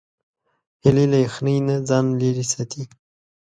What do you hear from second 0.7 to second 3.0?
هیلۍ له یخنۍ نه ځان لیرې ساتي